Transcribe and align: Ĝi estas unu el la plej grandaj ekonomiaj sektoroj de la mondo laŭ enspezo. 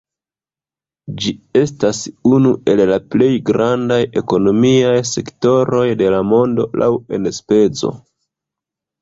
Ĝi 1.23 1.33
estas 1.59 1.99
unu 2.37 2.53
el 2.73 2.81
la 2.91 2.97
plej 3.17 3.27
grandaj 3.51 3.99
ekonomiaj 4.23 4.95
sektoroj 5.11 5.85
de 6.01 6.09
la 6.17 6.25
mondo 6.33 6.67
laŭ 6.85 6.91
enspezo. 7.21 7.95